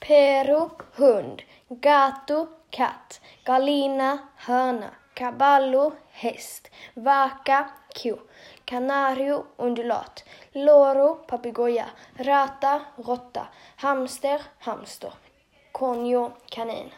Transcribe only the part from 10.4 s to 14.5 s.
Loro, papegoja. Rata, råtta. Hamster,